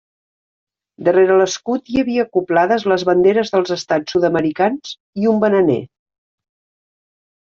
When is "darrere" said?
1.07-1.33